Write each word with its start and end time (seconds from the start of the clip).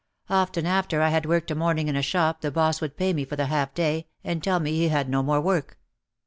Often 0.31 0.65
after 0.65 0.99
I 1.03 1.09
had 1.09 1.27
worked 1.27 1.51
a 1.51 1.55
morning 1.55 1.87
in 1.87 1.95
a 1.95 2.01
shop 2.01 2.41
the 2.41 2.49
boss 2.49 2.81
would 2.81 2.97
pay 2.97 3.13
me 3.13 3.23
for 3.23 3.35
the 3.35 3.45
half 3.45 3.71
day, 3.75 4.07
and 4.23 4.43
tell 4.43 4.59
me 4.59 4.71
he 4.71 4.87
had 4.87 5.07
no 5.07 5.21
more 5.21 5.39
work. 5.39 5.77